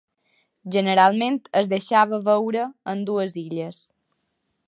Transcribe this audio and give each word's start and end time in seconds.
Generalment 0.75 1.37
es 1.61 1.69
deixava 1.75 2.21
veure 2.29 2.65
en 2.95 3.05
dues 3.13 3.39
illes. 3.45 3.85